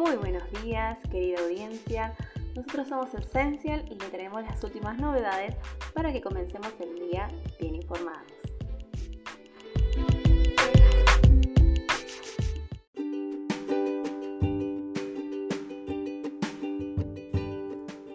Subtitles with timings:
[0.00, 2.14] Muy buenos días, querida audiencia.
[2.56, 5.54] Nosotros somos Essential y le traemos las últimas novedades
[5.92, 7.28] para que comencemos el día
[7.60, 8.24] bien informados.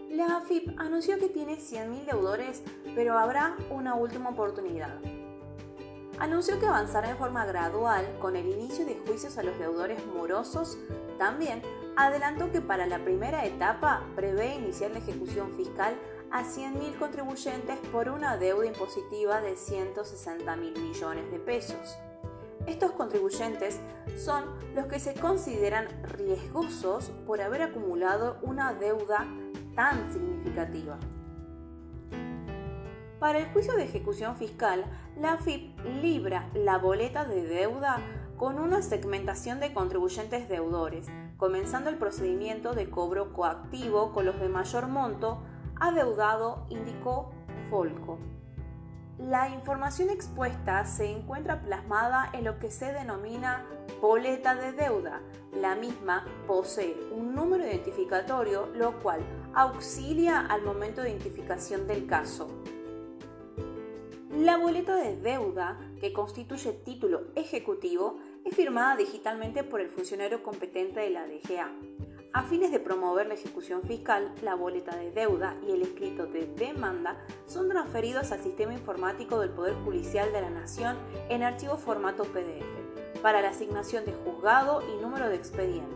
[0.09, 2.63] La AFIP anunció que tiene 100.000 deudores,
[2.95, 4.99] pero habrá una última oportunidad.
[6.19, 10.77] Anunció que avanzará en forma gradual con el inicio de juicios a los deudores morosos.
[11.17, 11.61] También
[11.97, 15.95] adelantó que para la primera etapa prevé iniciar la ejecución fiscal
[16.31, 21.97] a 100.000 contribuyentes por una deuda impositiva de 160.000 millones de pesos.
[22.65, 23.79] Estos contribuyentes
[24.17, 29.27] son los que se consideran riesgosos por haber acumulado una deuda
[29.75, 30.97] tan significativa.
[33.25, 34.85] Para el juicio de ejecución fiscal,
[35.19, 37.97] la AFIP libra la boleta de deuda
[38.37, 44.47] con una segmentación de contribuyentes deudores, comenzando el procedimiento de cobro coactivo con los de
[44.47, 45.41] mayor monto,
[45.79, 47.31] adeudado, indicó
[47.71, 48.19] Folco.
[49.17, 53.65] La información expuesta se encuentra plasmada en lo que se denomina
[54.01, 55.19] boleta de deuda.
[55.51, 59.21] La misma posee un número identificatorio, lo cual
[59.55, 62.64] auxilia al momento de identificación del caso.
[64.35, 70.99] La boleta de deuda, que constituye título ejecutivo, es firmada digitalmente por el funcionario competente
[70.99, 71.71] de la DGA.
[72.33, 76.47] A fines de promover la ejecución fiscal, la boleta de deuda y el escrito de
[76.47, 80.97] demanda son transferidos al sistema informático del Poder Judicial de la Nación
[81.29, 85.95] en archivo formato PDF para la asignación de juzgado y número de expediente.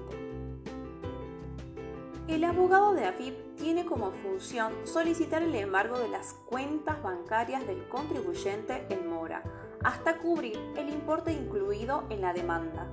[2.29, 7.87] El abogado de AFIP tiene como función solicitar el embargo de las cuentas bancarias del
[7.89, 9.43] contribuyente en mora
[9.83, 12.87] hasta cubrir el importe incluido en la demanda.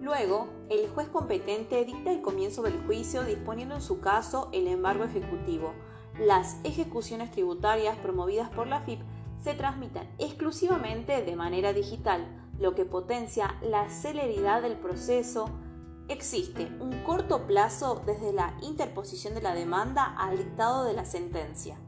[0.00, 5.04] Luego, el juez competente dicta el comienzo del juicio disponiendo en su caso el embargo
[5.04, 5.74] ejecutivo.
[6.18, 9.00] Las ejecuciones tributarias promovidas por la AFIP
[9.40, 12.26] se transmiten exclusivamente de manera digital,
[12.58, 15.50] lo que potencia la celeridad del proceso,
[16.12, 21.78] Existe un corto plazo desde la interposición de la demanda al dictado de la sentencia.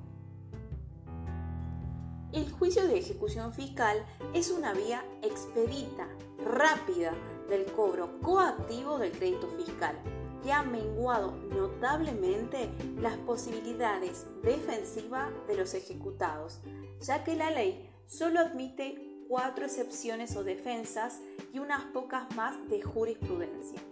[2.33, 4.03] El juicio de ejecución fiscal
[4.33, 6.09] es una vía expedita,
[6.43, 7.13] rápida,
[7.51, 9.95] del cobro coactivo del crédito fiscal,
[10.43, 16.61] que ha menguado notablemente las posibilidades defensivas de los ejecutados,
[17.03, 21.21] ya que la ley solo admite cuatro excepciones o defensas
[21.53, 23.83] y unas pocas más de jurisprudencia.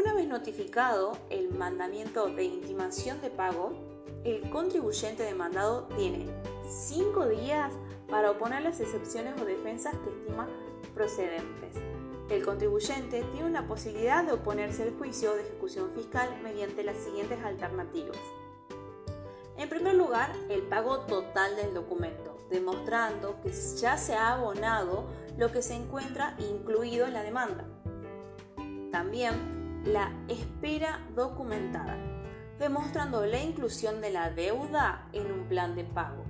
[0.00, 3.72] Una vez notificado el mandamiento de intimación de pago,
[4.24, 6.26] el contribuyente demandado tiene
[6.66, 7.74] cinco días
[8.08, 10.48] para oponer las excepciones o defensas que estima
[10.94, 11.76] procedentes.
[12.30, 17.38] El contribuyente tiene una posibilidad de oponerse al juicio de ejecución fiscal mediante las siguientes
[17.44, 18.16] alternativas.
[19.58, 25.04] En primer lugar, el pago total del documento, demostrando que ya se ha abonado
[25.36, 27.66] lo que se encuentra incluido en la demanda.
[28.90, 31.96] También la espera documentada,
[32.58, 36.24] demostrando la inclusión de la deuda en un plan de pago.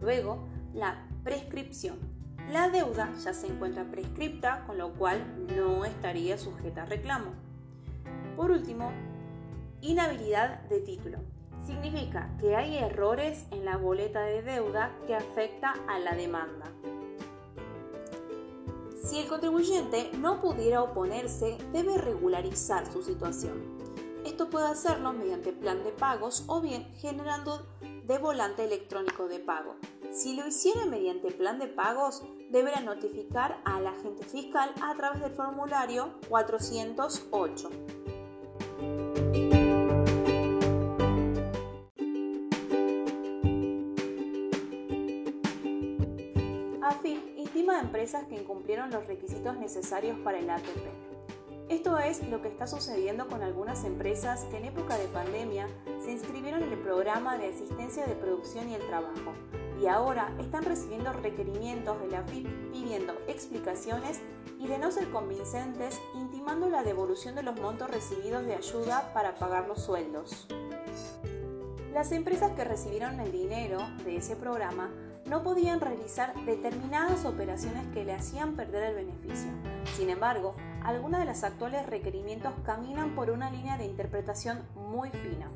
[0.00, 1.98] Luego, la prescripción.
[2.50, 7.32] La deuda ya se encuentra prescripta, con lo cual no estaría sujeta a reclamo.
[8.36, 8.92] Por último,
[9.80, 11.18] inhabilidad de título.
[11.64, 16.66] Significa que hay errores en la boleta de deuda que afecta a la demanda.
[19.02, 23.82] Si el contribuyente no pudiera oponerse, debe regularizar su situación.
[24.24, 29.76] Esto puede hacerlo mediante plan de pagos o bien generando de volante electrónico de pago.
[30.12, 35.32] Si lo hiciera mediante plan de pagos, deberá notificar al agente fiscal a través del
[35.32, 37.70] formulario 408.
[48.02, 50.88] Empresas que incumplieron los requisitos necesarios para el ATP.
[51.68, 55.68] Esto es lo que está sucediendo con algunas empresas que en época de pandemia
[56.04, 59.34] se inscribieron en el programa de asistencia de producción y el trabajo
[59.80, 64.20] y ahora están recibiendo requerimientos de la AFIP pidiendo explicaciones
[64.58, 69.36] y de no ser convincentes, intimando la devolución de los montos recibidos de ayuda para
[69.36, 70.48] pagar los sueldos.
[71.92, 74.90] Las empresas que recibieron el dinero de ese programa
[75.32, 79.50] no podían realizar determinadas operaciones que le hacían perder el beneficio.
[79.96, 85.48] Sin embargo, algunos de los actuales requerimientos caminan por una línea de interpretación muy fina.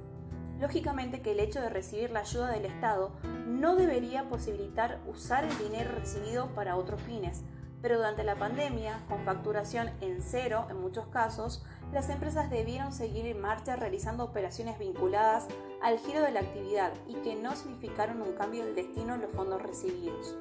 [0.58, 3.12] Lógicamente que el hecho de recibir la ayuda del Estado
[3.46, 7.44] no debería posibilitar usar el dinero recibido para otros fines,
[7.86, 13.26] pero durante la pandemia, con facturación en cero en muchos casos, las empresas debieron seguir
[13.26, 15.46] en marcha realizando operaciones vinculadas
[15.80, 19.30] al giro de la actividad y que no significaron un cambio del destino en los
[19.30, 20.34] fondos recibidos.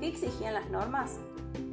[0.00, 1.20] ¿Qué exigían las normas?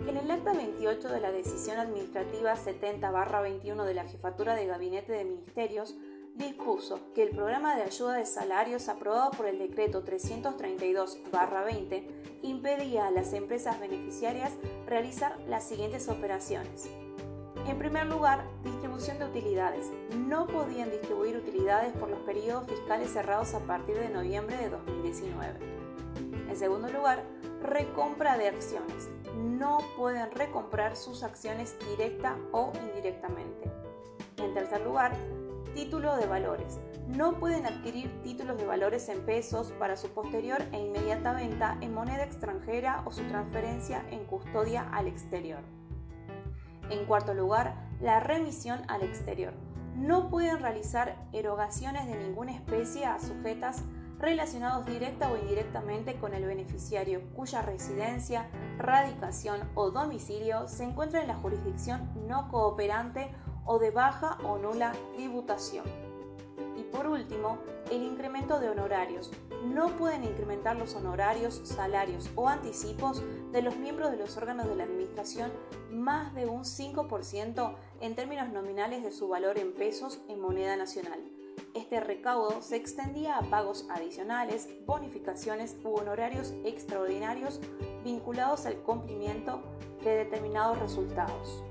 [0.08, 5.26] En el acta 28 de la decisión administrativa 70-21 de la Jefatura de Gabinete de
[5.26, 5.96] Ministerios,
[6.36, 12.08] dispuso que el programa de ayuda de salarios aprobado por el decreto 332-20
[12.42, 14.54] impedía a las empresas beneficiarias
[14.86, 16.90] realizar las siguientes operaciones.
[17.68, 19.92] En primer lugar, distribución de utilidades.
[20.18, 25.60] No podían distribuir utilidades por los periodos fiscales cerrados a partir de noviembre de 2019.
[26.50, 27.24] En segundo lugar,
[27.62, 29.10] recompra de acciones.
[29.36, 33.72] No pueden recomprar sus acciones directa o indirectamente.
[34.38, 35.16] En tercer lugar,
[35.74, 36.80] título de valores.
[37.08, 41.94] No pueden adquirir títulos de valores en pesos para su posterior e inmediata venta en
[41.94, 45.60] moneda extranjera o su transferencia en custodia al exterior.
[46.90, 49.54] En cuarto lugar, la remisión al exterior.
[49.96, 53.84] No pueden realizar erogaciones de ninguna especie a sujetas
[54.20, 61.28] relacionados directa o indirectamente con el beneficiario cuya residencia, radicación o domicilio se encuentra en
[61.28, 63.30] la jurisdicción no cooperante
[63.66, 65.86] o de baja o nula tributación.
[66.78, 67.60] Y por último,
[67.92, 69.32] el incremento de honorarios.
[69.66, 74.76] No pueden incrementar los honorarios, salarios o anticipos de los miembros de los órganos de
[74.76, 75.52] la Administración
[75.92, 81.20] más de un 5% en términos nominales de su valor en pesos en moneda nacional.
[81.76, 87.60] Este recaudo se extendía a pagos adicionales, bonificaciones u honorarios extraordinarios
[88.04, 89.62] vinculados al cumplimiento
[90.04, 91.64] de determinados resultados.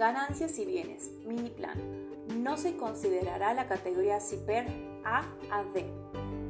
[0.00, 1.12] Ganancias y bienes.
[1.26, 1.78] Mini plan.
[2.34, 4.66] No se considerará la categoría CIPER
[5.04, 5.84] A a D.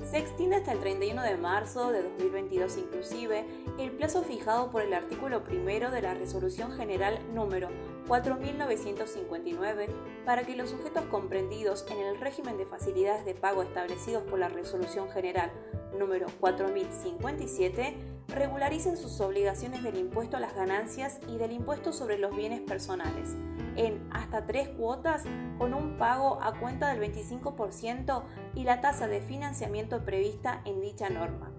[0.08, 3.44] Se extiende hasta el 31 de marzo de 2022 inclusive
[3.80, 7.70] el plazo fijado por el artículo primero de la Resolución General número
[8.06, 9.88] 4959
[10.24, 14.48] para que los sujetos comprendidos en el régimen de facilidades de pago establecidos por la
[14.48, 15.50] Resolución General
[15.98, 17.96] número 4057
[18.28, 23.34] regularicen sus obligaciones del impuesto a las ganancias y del impuesto sobre los bienes personales
[23.76, 25.24] en hasta tres cuotas
[25.58, 28.22] con un pago a cuenta del 25%
[28.54, 31.50] y la tasa de financiamiento prevista en dicha norma,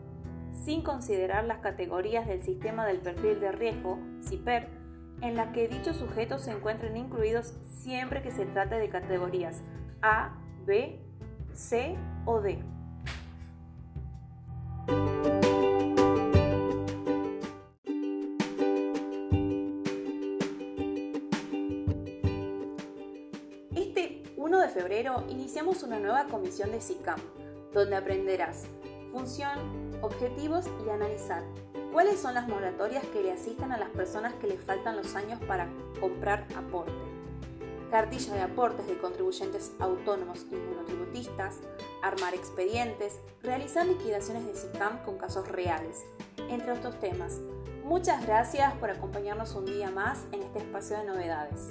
[0.54, 4.70] sin considerar las categorías del sistema del perfil de riesgo, CIPER,
[5.22, 9.62] en la que dichos sujetos se encuentren incluidos siempre que se trate de categorías
[10.02, 11.00] A, B,
[11.54, 11.96] C
[12.26, 12.64] o D.
[24.82, 27.20] febrero iniciamos una nueva comisión de SICAM,
[27.72, 28.64] donde aprenderás
[29.12, 29.60] función,
[30.02, 31.44] objetivos y analizar
[31.94, 35.40] cuáles son las moratorias que le asisten a las personas que les faltan los años
[35.48, 35.70] para
[36.00, 36.92] comprar aporte,
[37.92, 41.60] cartilla de aportes de contribuyentes autónomos y monotributistas,
[42.02, 46.04] armar expedientes, realizar liquidaciones de SICAM con casos reales,
[46.50, 47.40] entre otros temas.
[47.84, 51.70] Muchas gracias por acompañarnos un día más en este espacio de novedades.